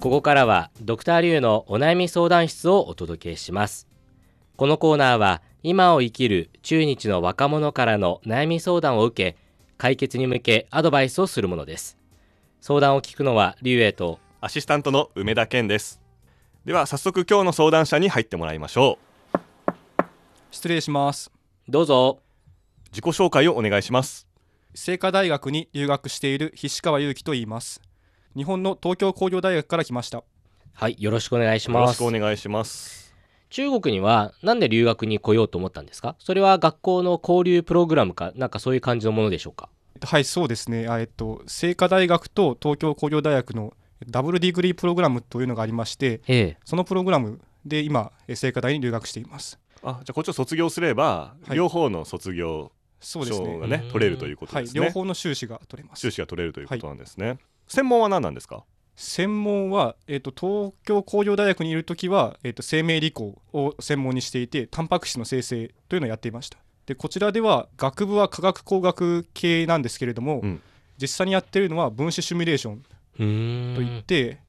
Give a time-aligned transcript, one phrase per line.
[0.00, 3.88] ここからはドクターリュウのお悩み相談室をお届けします。
[4.56, 9.38] このコーナーは今を生きる中日の若者からの悩み相談を受け
[9.76, 11.98] 解決に向けアドバイスをするものです。
[12.60, 16.00] 相談を聞くのはリュウエイとアシスタントの梅田健です。
[16.64, 18.98] では早速今日の相談者に入ってもらいましょ
[19.36, 20.02] う。
[20.52, 21.32] 失礼します。
[21.68, 22.20] どうぞ。
[22.90, 24.28] 自己紹介をお願いします。
[24.74, 27.82] 清華大学に留学している菱川祐希と言います
[28.38, 30.22] 日本の東京工業大学から来ました。
[30.72, 33.12] はいよろしくお願いしよろしますくお願いします。
[33.50, 36.14] 中国にはなんで留学に来ようと思ったんですか？
[36.20, 39.68] それは学校の交流プログラムかなんかそういう感じのものでしょうか？
[40.04, 40.86] はいそうですね。
[40.86, 43.74] あえっと清華大学と東京工業大学の
[44.06, 46.56] ダブルディグリープログラムというのがありましてええ。
[46.64, 49.58] そのプログラムで今え清華大に留学しています。
[49.82, 51.56] あじゃあこっちを卒業すれば、はい。
[51.56, 52.70] 両方の卒業
[53.00, 53.46] そうですね。
[53.48, 56.00] 証がねうん取れるということはいですね、両方の修士が取れます。
[56.02, 57.38] 修士が取れるということなんですね、
[57.68, 58.64] 専門は何なんですか？
[58.96, 66.58] 専門は、えっと東京工業大学にいるときは、えっと生命理工を専門にしていてタンパク質の生成というのをやっていました。
[66.86, 70.62] でこちらでは学部は科学工学系なんですけれども、うん。
[71.00, 72.82] 実際にやっているのは分子シミュレーション
[73.76, 74.40] といって、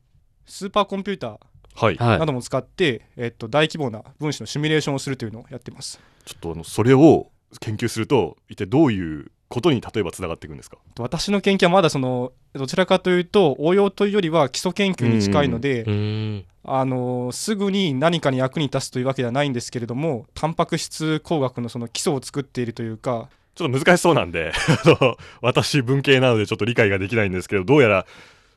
[0.47, 1.37] スーパーコンピューター
[1.75, 2.19] はい、はい。
[2.19, 5.99] なども使って、えっと大規模な分子のシミュレーションをするというのをやっています。
[6.25, 10.77] ちょっとあのそれを研究すると一体どういうことに例えばつながっていくんですか？
[10.99, 16.45] 私の研究はまだそのどちらかというと応用というよりは基礎研究に近いので、うーん。
[16.71, 24.51] あのすぐに何かに役に立つというわけではないんですけれどもタンパク質工学のその基礎を作っているというかちょっと難しそうなんで
[25.41, 28.05] 私文系なのでちょっと理解ができないんですけどどうやら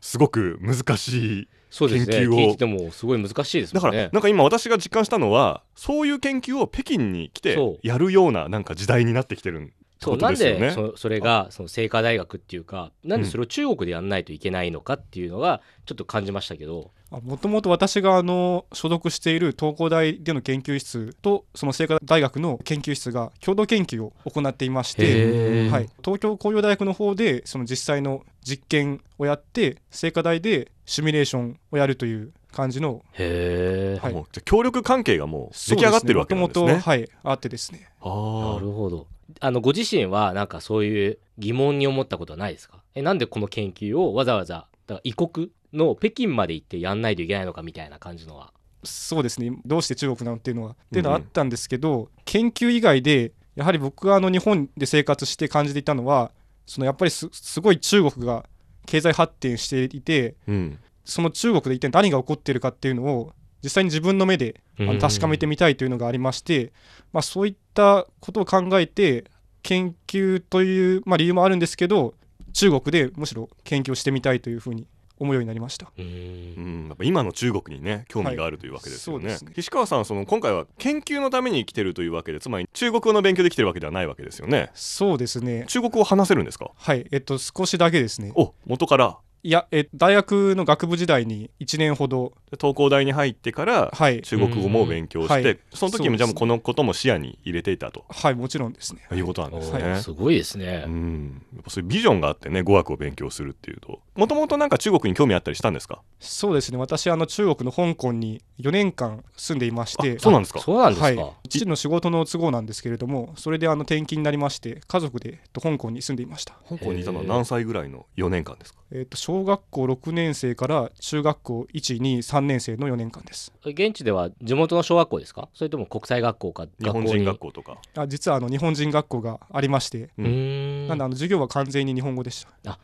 [0.01, 2.13] すごく難しいそうですね。
[2.19, 10.61] 研究を聞いててもすごい難しいですだから、なんか今私が実感したのはそういう研究を北京に来てやるようななんか時代になってきてるってことそうなんですよね。
[10.61, 16.91] でそそれがその清華大学っていうかなんでそれを中国でやんないといけないのかっていうのがちょっと感じましたけど、
[17.22, 34.12] もともと私があの所属している東工大での研究室とその清華大学の研究室が共同研究を行っていまして、はい、東京工業大学の方でその実際の実験をやって清華大でシミュレーションをやるという感じのへえ、はい。
[34.14, 36.64] もうじゃあ協力関係がもう出来上がってるわけなんですね。
[36.64, 37.89] もともとはいあってですね。
[38.01, 39.07] あなーるほど
[39.41, 42.83] あのご自身はなんかそういう疑問に思ったことはないですか？
[42.95, 48.53] えなんでこの研究をわざわざだから異国の北京まで行ってやんないといけないのかみたいな感じのは。
[48.85, 49.53] そうですね。
[49.65, 56.33] どうして中国なのっていうのはっていうのはあったんですけど、研究以外でやはり僕があの日本で生活して感じていたのは
[56.67, 58.45] そのやっぱりすすごい中国が
[58.87, 60.79] 経済発展していてうん。
[61.05, 66.73] その中国で一体何が起こっているかっていうのを実際に自分の目であの確かめてみたいというのがありまして、
[67.12, 69.24] まあ、そういったことを考えて
[69.62, 72.14] 研究という、まあ、理由もあるんですけど
[72.52, 74.86] 中国でむしろ研究をしてみたいというふうに
[75.18, 75.92] 思うようになりました。
[75.96, 76.05] うん。
[76.05, 79.27] ん、やっぱ今の中国にね興味があるというわけですよね。
[79.27, 79.52] はいそうですね。
[79.55, 84.70] 岸川さんはその今回は研究のために来てるというわけでつまり中国語の勉強で来てるわけではないわけですよね。
[84.74, 85.64] そうですね。
[85.68, 86.73] 中国語を話せるんですか？
[86.74, 87.06] はい。
[87.12, 88.33] えっと少しだけですね。
[88.34, 95.58] お元からいや、え大学の学部時代に1年ほど、東工大に入ってからはい、中国語も勉強して、うんはい。
[95.75, 98.05] その時もじゃあもうこのことも視野に入れていたと。
[98.08, 99.03] はい、もちろんですね。
[99.13, 99.83] いうことなんですおね。
[99.83, 104.01] ーすごいですね、うん、やっぱそういうビジョンがあってね語学を勉強するっていうと。
[104.14, 106.03] もともとなんか中国に興味あったりしたんですか？
[106.20, 110.61] そうですね、私、あの中国の香港に4年間住んでいまして、あそうなんですか？
[110.61, 111.13] そうなんですか、は
[111.45, 116.55] い、父の仕事の都合なんですけれども、それであの転勤になりまして、家族でと香港に住んでいました。
[116.69, 118.82] 香港にいたのは何歳ぐらいの4年間ですか？
[118.95, 123.51] えっと小学校6年生から中学校1、2、3年生の4年間です。
[123.64, 125.48] 現地では地元の小学校ですか？
[125.55, 127.79] それとも国際学校か日本人学校校とか。
[127.97, 132.73] あ実はあの日本人学校がありまして、なんであの授業は完全に日本語でした。
[132.73, 132.79] あ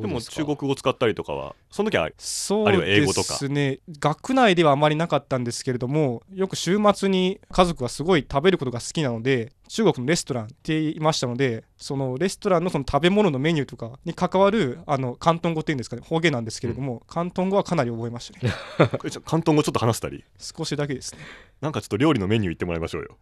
[0.00, 0.36] でもですか。
[0.36, 3.78] 中国語を使ったりとかはその時はそうあるいは英語とでかすね。
[3.98, 18.52] 学内ではあまりなかったんですけれどもよく週末に家族はすごい食べることが好きなので中国のレストランって言いましたのでそのレストランのその食べ物のメニューとかに関わるあの広東語っていうんですかね方言なんですけれども、広東語はかなり覚えましたね。
[18.98, 20.24] 広東語ちょっと話したり？
[20.38, 21.20] 少しだけですね。
[21.60, 23.16] なんかちょっと料理のメニュー言ってもらいましょうよ。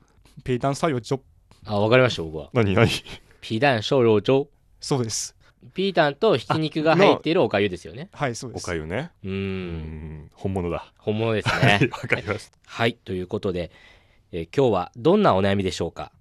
[0.45, 1.21] ペイタン作用ジョ。
[1.67, 2.49] あわかりました僕は。
[2.55, 2.89] 何何？
[3.41, 4.49] 皮蛋瘦肉粥
[4.81, 5.35] そうです
[5.75, 8.09] ピータンとひき肉が入っているおかゆですよね。
[8.15, 8.67] おはいそうです。
[8.67, 9.11] かゆね。
[9.25, 9.31] うん。
[9.33, 10.31] ん。
[10.35, 10.93] 本物だ。
[10.99, 12.59] 本物ですはいねわかりました。
[12.67, 12.95] はい。
[12.95, 13.71] ということで、
[14.33, 16.13] えー今日はどんなお悩みでしょうか？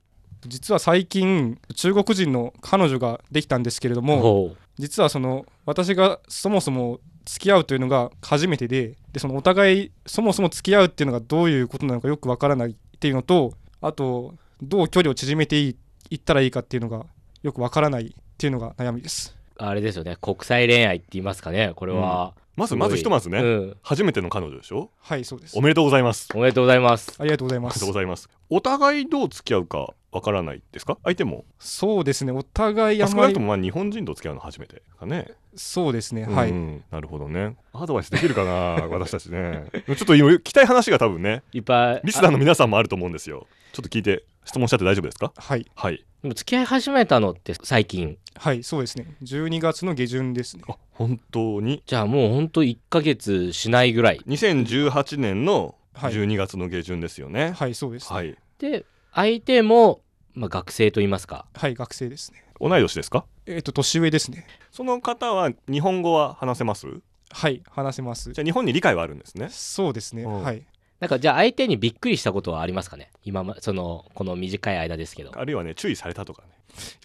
[0.45, 15.75] 実は最近中国人の彼女ができたんですけれども実はその私がそもそも付き合うというのが初めてででそのお互いそもそも付き合うっていうのがどういうことなのかよくわからないっていうのとあとどう距離を縮めていい
[16.11, 17.05] いったらいいかっていうのが
[17.43, 19.35] よくわからないっていうのが悩みです。
[19.57, 20.15] あれですよね。
[20.21, 21.71] 国際恋愛って言いますかね。
[21.75, 24.91] これは、まずまずひとまずね、うん、初めての彼女でしょ？
[24.99, 25.57] はいそうです。
[25.57, 26.29] おめでとうございます。
[26.35, 27.15] おめでとうございます。
[27.17, 28.29] ありがとうございまおめでとうごすざいます。
[28.51, 30.99] お互いどう付き合うかわからないですか？
[31.03, 32.31] 相手も、そうですね。
[32.31, 35.31] お互いまあ、あまり少なくともまあ日本人と付き合うの初めてかね。
[35.55, 36.25] そうですね。
[36.27, 37.57] はい、うんなるほどね。
[37.73, 38.51] アドバイスできるかな
[38.95, 39.65] 私たちね。
[39.87, 42.01] ちょっと今聞きたい話が多分ねいっぱい。
[42.03, 43.47] リスナーの皆さんもあると思うんですよ。
[43.73, 45.31] ちょっと聞いて質問しちゃって大丈夫ですか？
[45.35, 45.65] はい。
[45.75, 46.05] はい。
[46.23, 48.17] でも付き合い始めたのって最近。
[48.35, 49.05] はいそうですね。
[49.23, 50.63] 12月の下旬ですね。
[50.67, 51.83] あ本当に？
[51.85, 54.19] じゃあもうほんと1ヶ月しないぐらい。
[54.27, 56.13] 2018年のはい。
[56.13, 57.51] 12月の下旬ですよね。
[57.57, 60.01] はいそうです、はい、で相手も、
[60.35, 61.45] まあ、学生といいますか。
[61.53, 62.43] はい学生ですね。
[62.59, 63.25] 同い年ですか？
[63.47, 64.45] えっ、と年上ですね。
[64.71, 66.87] その方は日本語は話せます？
[67.31, 68.31] はい話せます。
[68.31, 69.49] じゃあ日本に理解はあるんですね。
[69.49, 70.23] そうですね。
[70.23, 70.43] うん。
[70.43, 70.63] はい
[70.99, 73.11] なんかじゃあ相手にびっくりしたことはありますかね？
[73.23, 75.31] 今まそのこの短い間ですけど。
[75.35, 76.49] あるいはね注意されたとかね。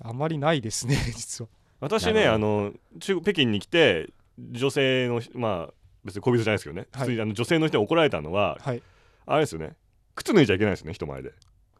[0.03, 1.49] あまりないですね 実は。
[1.81, 5.75] 私ねあの中北京に来て女性のまあ
[6.05, 7.01] 別に恋人じゃないですけどね、はい。
[7.01, 8.83] 普通にあの女性の人に怒られたのははい。
[9.27, 9.77] あれですよね。
[10.15, 11.33] 靴脱いじゃいけないですよね人前で。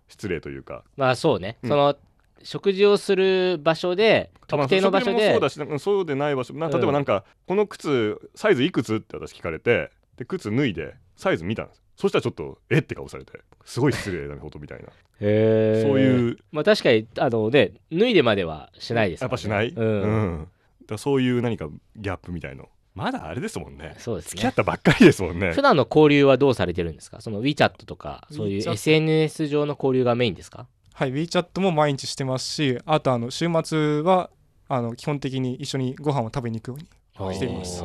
[0.09, 0.85] 失礼というか。
[0.97, 1.69] まあそうね、うん。
[1.71, 1.97] その
[2.43, 6.53] 食事をする場所で特定の場所まあで、食事もそうだしそうでない場所。
[6.55, 6.73] なうん。
[6.73, 8.97] 例えばなんか、この靴サイズいくつ？
[8.97, 12.79] って私聞かれてで靴脱いでサイズ見たんですそしたらちょっとえ？
[12.79, 14.87] って顔されてすごい失礼なことみたいな。
[15.21, 15.89] へー。
[15.89, 16.39] そういう。
[16.51, 19.25] まあ確かにあのね脱いでまではしないですね。
[19.25, 20.49] やっぱしない、うん、
[20.83, 22.69] だからそういう何かギャップみたいの。
[22.95, 23.95] まだあれですもんね。
[23.99, 25.53] そうです付き合っねたばっかりですもんね。
[25.53, 27.21] 普段の交流はどうされてるんですか？
[27.21, 30.67] その WeChat とかそういう SNS 上の交流がメインですか？
[30.93, 34.29] はい WeChat も毎日してますしあとあの週末は
[34.69, 36.87] あの基本的に一緒にご飯を食べに行くように
[37.33, 37.85] しています。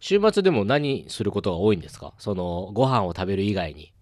[0.00, 2.12] 週末でも何することが多いんですか？
[2.18, 3.92] そのご飯を食べる以外に、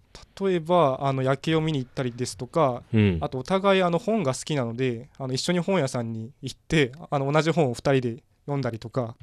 [0.40, 3.18] 例えばあの夜景を見に行ったりですとかうん。
[3.20, 9.16] あとお互いあの本が好きなのであの一緒に本屋さんに行ってあの同じ本を2人で読んだりとか。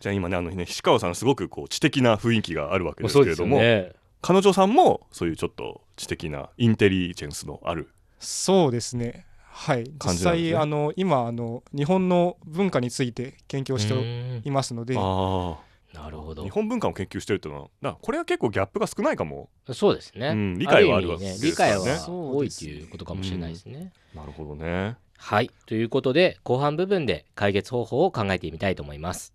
[0.00, 3.92] じゃあ今ねあのね菱川さんすごくこう知的な雰囲気があるわけーですけれども、ね。
[4.22, 7.88] 彼女さんもそういうちょっと知的なインテリジェンスのある。
[8.18, 9.24] そうですね
[9.60, 9.84] はい。
[10.02, 15.58] 実際あの今あの日本の文化について研究をしてうんいますのであ
[15.92, 16.42] なるほど。
[16.44, 19.50] 日本文化を研究してるっていうのはこれは結構ギャップが少ないかも。
[19.70, 23.92] そうですね、うん理解はある意わけです味ね理解は多いということかもしれないですね。
[24.14, 24.96] なるほどね。
[25.18, 25.50] はい。
[25.66, 29.34] ということで後半部分で解決方法を考えてみたいと思います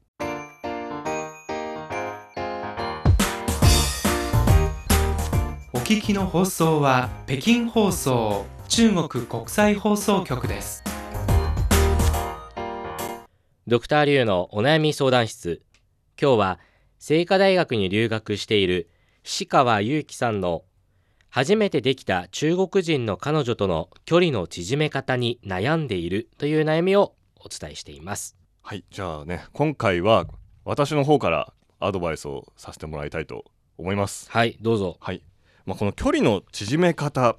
[5.86, 10.84] 聞きの放送は北京放送中国国際放送局です。
[13.68, 15.62] ドクターリュウのお悩み相談室。
[16.20, 16.60] 今日は
[17.00, 18.90] 清華大学に留学している
[19.22, 20.64] 志川祐樹さんの
[21.30, 28.36] 初めてできた中国人の彼女との距離の縮め方に悩んでいるという悩みをお伝えしています。
[28.64, 30.26] はいじゃあね今回は
[30.64, 33.46] 私の方からアドバイスをさせてもらいたいと
[33.78, 34.32] 思います。
[34.32, 34.98] はいどうぞ。
[35.00, 35.22] はい、
[35.66, 37.38] まあ、この距離の縮め方。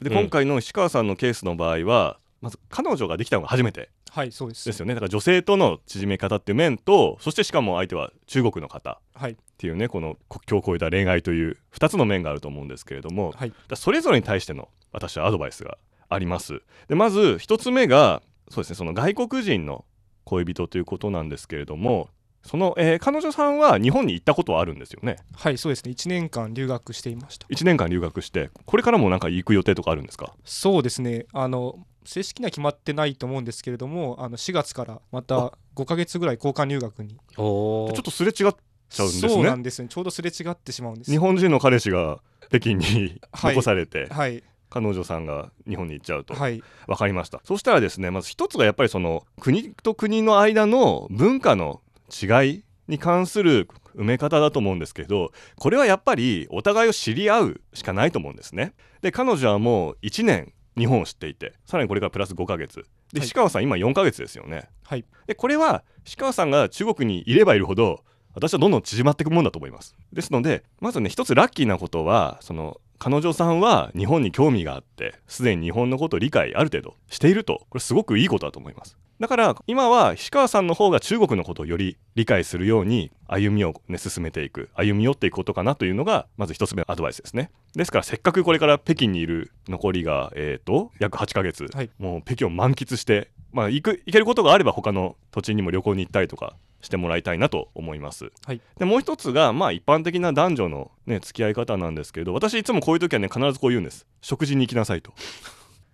[0.00, 0.18] でうん。
[0.18, 3.90] 今回の石川さんのケースの場合は、まず彼女ができたのが初めて。
[4.10, 4.64] はいそうです。
[4.64, 4.94] ですよね。
[4.94, 9.00] だから女性との縮め方っていう面とそしてしかも相手は中国の方。
[9.14, 9.32] はい。
[9.32, 13.52] っていうねこの国境を越えた恋愛という2つの面があると思うんですけれども、はい。
[13.74, 15.78] それぞれに対しての私はアドバイスが
[16.08, 16.62] あります。
[16.88, 19.84] でまず1つ目がそうですねその外国人の
[20.24, 22.08] 恋人ということなんですけれども
[22.48, 25.16] その、えー彼女さんは日本に行ったことはあるんですよね？
[25.36, 25.92] はいそうですね。
[25.92, 27.46] 1年間留学していました。
[27.48, 30.32] 1年間留学してこれからもなんか行く予定とかあるんですか？
[30.44, 31.26] そうですね。
[31.32, 37.18] あの正式には決まってないと思うんですけれどもあの4月からまた5ヶ月ぐらい交換留学に。
[37.36, 38.54] おちょっとすれ違っちゃうんで
[38.96, 39.88] すそうなねんですね。
[39.88, 43.54] ちょうどすれ違ってしまうんです日本人の彼氏が北京に はい。
[43.54, 44.42] 残されて、はい。
[44.70, 46.62] 彼女さんが日本に行っちゃうと、はい。
[46.86, 47.40] 分かりました。
[47.44, 58.72] そしたらですねまず一つがやっぱりその国と国の間の文化の違いに関する埋め方だと思うんですけどこれはやっぱりお互いを知り合うしかないと思うんですね。
[59.02, 62.84] で彼女はもう1年日本を知っていてさらにこれからプラス5ヶ月。
[63.12, 63.26] ではい。
[63.26, 64.68] 石川さん今4ヶ月ですよね。
[64.84, 65.04] はい。
[65.26, 69.96] でこれは石川さんが中国にいればいるほど私はどんどん縮まっていくもんだと思います。
[70.12, 77.66] ですのでまずね一つラッキーなことはその彼女さんは日本に興味があってすでに日本のことを理解ある程度していると。
[77.68, 87.50] これすごくいいことだと思いますだから今は石川さんの方が中国のことをより理解するように歩みを、ね、進めていく歩み寄っていくことかなというのがまず一つ目のアドバイスですね。
[87.74, 91.90] ですからせっかくこれから北京にいる残りが、えー、と約8ヶ月、はい。
[91.98, 98.30] もう北京を満喫して、まあ、行く行けることがあれば他の土地にも旅行に行ったりとかしてもらいたいなと思います。
[98.46, 98.60] はい。
[98.78, 104.06] でもう一つが、まあ、一般的な男女の、ね、付き合い方なんですけど私いつもこういう時はね必ずこう言うんです。
[104.20, 105.12] 食事に行きなさいと。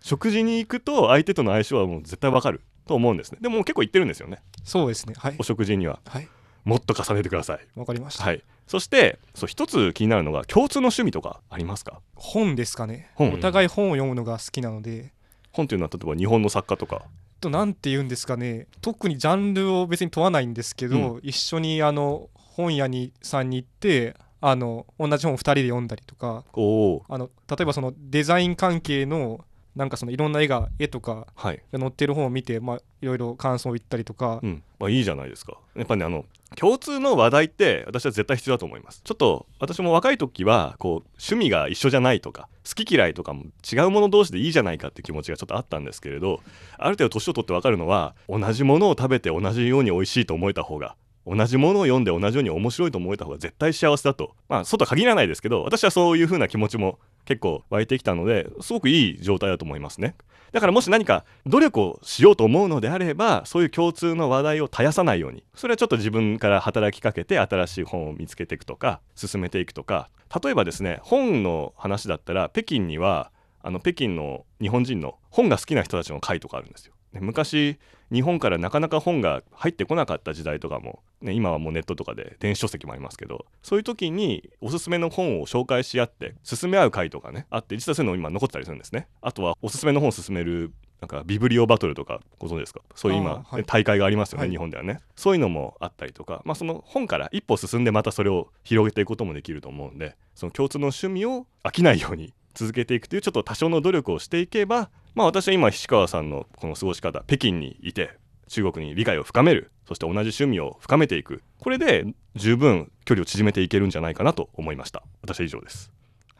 [0.03, 3.39] 食事に行くと相手との相性はもう絶対わかると思うんですね。
[3.41, 4.43] でも結構行ってるんですよね。
[4.63, 5.15] そうですね。
[5.17, 5.37] はい。
[5.39, 6.01] お食事には。
[6.07, 6.29] はい。
[6.65, 7.61] もっと重ねてください。
[7.75, 8.43] わかりました、はい。
[8.67, 12.01] そしてそう一つ気になるのが共通の趣味とかありますか？
[12.15, 13.11] 本ですかね。
[13.15, 13.35] 本。
[13.35, 15.13] お互い本を読むのが好きなので。
[15.53, 17.03] 本というのは例えば日本の作家とか。
[17.41, 18.67] となんて言うんですかね。
[18.81, 26.45] 特にジャンルを別に問わないんですけど、一緒にあの本屋にさんに行ってあの同じ本を2人で読んだりとか。
[26.55, 29.45] あの例えばそのデザイン関係の
[29.77, 31.63] なんかそのいろんな絵が絵とかはい。
[31.73, 34.63] が載ってる本を見て、まあ、いろいろ感想を言ったりとか、うん。
[34.79, 35.59] まあ、いいじゃないですか。
[35.75, 36.25] やっぱねあの
[36.57, 39.01] 共通の話題って私は絶対必要だと思います。
[39.03, 46.41] ちょっと私も若い時はこう趣味が一緒じゃないとか好き嫌いとかも違うもの同士でいいじゃないかって気持ちがちょっとあったんですけれど
[46.79, 54.35] ある程度年を取って分かるのは同じものを食べて同じように美味しいと思えた方が同じものを読んで同じように面白いと思えた方が絶対幸せだと。
[54.49, 60.15] まあ外限らないですけど私はそういう風な気持ちも結構湧いてきたのですごくいい状態だと思いますね。
[60.53, 65.45] だからもし何か努力をしようと思うのであればそういう共通の話題を絶やさないように。
[65.55, 70.11] それはちょっと自分から働きかけて新しい本を見つけていくとか進めていくとか。
[70.43, 73.31] 例えばですね本の話だったら北京には
[73.63, 76.94] あの北京の日本人の本が好きな人たちの会とかあるんですよ。
[77.15, 77.79] で昔
[78.13, 89.09] 日本からなかなか本が入ってこなかった時代とかも、ね、今はもうネットとかで電子書籍もありますけどそういう時におすすめの本を紹介し合って進め合う会とかねあって実はそういうの今残ってたりするんですね。
[89.23, 92.81] あとはおすすめの本を進めるなんかビブリオバトルとかご存知ですか？
[92.95, 93.57] そういう今、はい。
[93.57, 94.51] ね大会がありますよね、はい。
[94.51, 95.01] 日本ではね。
[95.17, 108.19] そういうのもあったりとか、まあ、その本から一歩進んでまたそれを広げていくこともできると思うんでその共通の趣味を飽きないように続けていくというちょっと多少の努力をしていけば、まあ、私は今菱川さんのこの過ごし方北京にいて
[108.49, 111.43] 中国に理解を深めるそして同じ趣味を深めていく。
[111.59, 112.05] これで
[112.35, 115.03] 十分距離を縮めていけるんじゃないかなと思いました。
[115.23, 115.94] 私は以上です。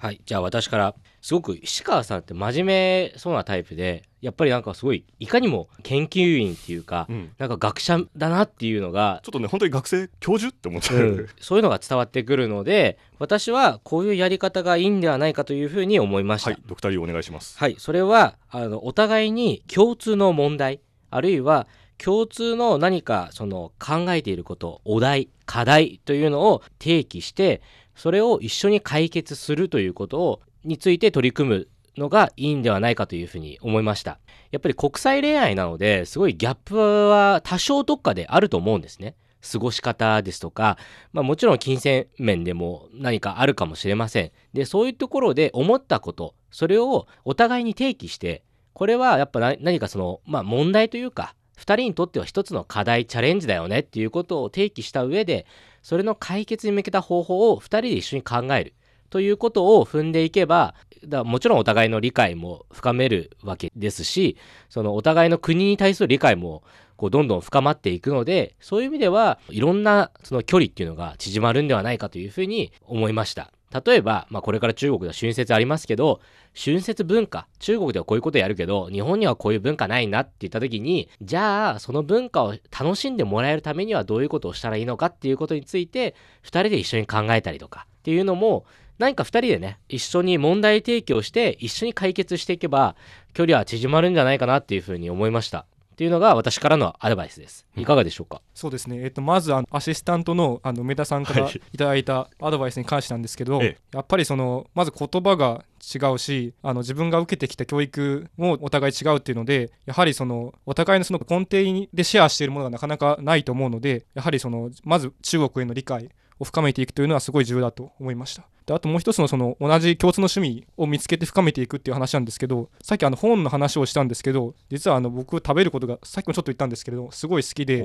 [0.05, 0.21] はい。
[0.27, 0.95] じゃあ私から。
[1.25, 7.33] すごく石川さんって真面目そうなタイプでやっぱりなんかすごいいかにも研究員っていうか、うん。
[7.39, 16.51] なんか学者だなっていうのがちょっとね本当に学生教授って思っちゃう、うん、そういうのが伝わってくるので私はこういうやり方がいいんではないかというふうに思いました。
[16.51, 16.63] はい。
[16.67, 17.59] ドクターリーお願いします。
[17.59, 27.63] はい、それはあのお互いに共通の問題あるいは共通の何かその考えていることお題課題というのを提起して
[27.95, 34.19] それを一緒に解決するということをについて取り組むのがいいんではないかというふうに思いました。
[34.51, 39.17] やっぱり国際恋愛なのですごいギャップは多少どっかであると思うんですね。
[39.53, 40.79] 過ごし方ですとか、
[41.13, 44.33] まあ、もちろん金銭面でも何かあるかもしれません。
[44.55, 55.47] でそういうところで思ったことそれをお互いに提起してこれはやっぱ何かその、まあ、問題というか2人にとっては一つの課題チャレンジだよねっていうことを提起した上で
[55.83, 58.75] それの解決に向けた方法を2人で一緒に考える
[59.11, 60.75] ということを踏んでいけば
[61.07, 64.37] だもちろんお互いの理解も深めるわけですし
[64.69, 66.63] そのお互いの国に対する理解も
[66.97, 73.53] こうどんどん深まっていくのでそういう意味ではいろんなその距離っていうのが縮まるんではないかというふうに思いました。
[73.85, 76.21] 例えば、まあ、これから中国では春節ありますけど
[76.55, 86.15] 春節文化中国ではこういうことやるけど日本にはこういう文化ないなって言った時にじゃあその文化を楽しんでもらえるためにはどういうことをしたらいいのかっていうことについて
[86.45, 88.65] 2人で一緒に考えたりとかっていうのも
[88.99, 92.95] 何か2人でね一緒に問題提起をして一緒に解決していけば
[93.33, 95.67] 距離は縮まるんじゃないかなっていうふうに思いました。
[95.95, 97.65] っていうのが私からのアドバイスです。
[97.77, 103.79] いかがでしょうか、そうですね、えっと、まずあのアシスタントのあの梅田さんからはいいただいたアドバイスに関してなんですけど、え。
[103.93, 116.11] やっぱりそのまず言葉が違うしあの自分が受けてきた教育もお互い違うっていうのでやはりそのお互いのその根底でシェアしているものがなかなかないと思うのでやはりそのまず中国への理解
[116.41, 118.49] を深めていくというのはすごい重要だと思いました。
[118.67, 127.81] であともう一つのその同じ共通の趣味を見つけて深めていくっていう話なんですけどさっきあの本の話をしたんですけど実はあの僕食べることがさっきもちょっと言ったんですけれどすごい好きで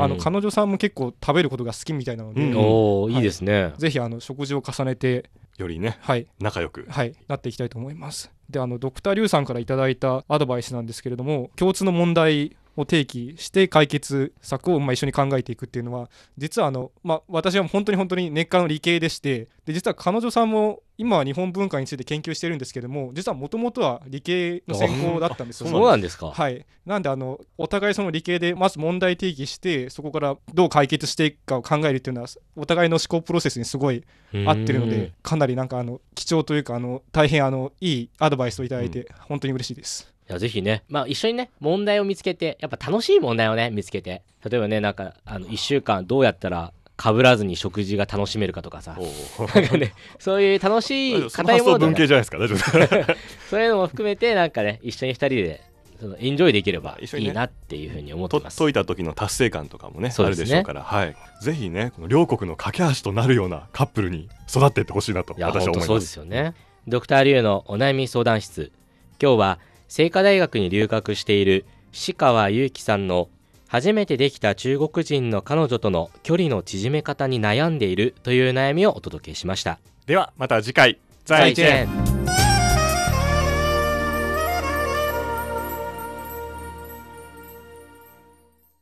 [0.00, 2.56] あの彼女さんも結構食べることが好きみたいなので、うん。
[2.56, 6.26] おおいいですね、ぜひあの食事を重ねてよりねはい。
[6.40, 6.86] 仲良く。
[6.88, 7.14] はい。
[7.28, 8.30] なっていきたいと思います。
[8.48, 25.68] であのドクターリュウさんからいただいたアドバイスなんですけれども共通の問題を提起して解決策をまあ一緒に考えていくっていうのは実はあの、まあ、私は本当に本当に根っからの理系でしてで実は彼女さんも今は日本文化について研究してるんですけども実はもともとは理系の専攻だったんですよ。
[25.68, 40.11] そうなんですか、はい、なんであのお互いその理系でまず問題提起してそこからどう解決していくかを考えるっていうのはお互いの思考プロセスにすごい合ってるのでかなりなんかあの貴重というかあの大変あのいいアドバイスをいただいて本当に嬉しいです。
[40.28, 44.22] いやぜひね、まあ、一緒にね問題を見つけてやっぱ楽しい問題をね見つけて。
[44.48, 48.96] 例えばねなんかあの1週間どうやったらかぶらずに食事が楽しめるかとかさ。
[48.98, 53.16] お なんかねそういう楽しい硬いものだね系じゃないですか大丈夫。
[53.50, 55.62] そういうのも含めてなんかね一緒に2人で
[56.00, 58.58] そのエンジョイできればいいなっていうふうに思ってます。
[58.58, 60.28] と解いた時の達成感とかもねね。
[60.28, 66.54] るでしょうから、はい、ぜひねこの両国の架け橋となるようなカップルに育っていってほしいなと私は思いまですすよね。
[66.88, 68.72] ドクターリュウのお悩み相談室。
[69.20, 69.58] 今日は
[69.94, 73.28] 清華大学に留学している志川祐希さんの
[73.68, 79.78] 初めてできた中国人の彼女との距離の縮め方に悩んでいるという悩みをお届けしました。
[80.06, 80.98] ではまた次回。
[81.26, 82.11] 再见